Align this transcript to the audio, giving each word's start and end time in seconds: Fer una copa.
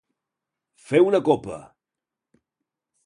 Fer 0.87 1.01
una 1.09 1.21
copa. 1.29 1.59